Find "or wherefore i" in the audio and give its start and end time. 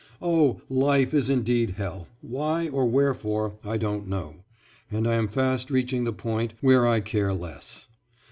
2.69-3.77